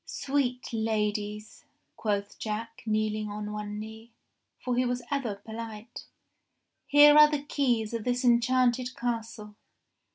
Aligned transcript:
*' 0.03 0.03
Sweet 0.23 0.73
ladies," 0.73 1.63
quoth 1.95 2.39
Jack 2.39 2.81
kneeling 2.87 3.29
on 3.29 3.51
one 3.51 3.77
knee— 3.77 4.11
for 4.59 4.75
he 4.75 4.83
was 4.83 5.03
ever 5.11 5.35
polite— 5.35 6.05
*'here 6.87 7.15
are 7.15 7.29
the 7.29 7.43
keys 7.43 7.93
of 7.93 8.03
this 8.03 8.25
enchanted 8.25 8.95
castle. 8.97 9.53